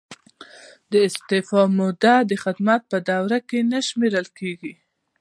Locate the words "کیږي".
4.39-4.73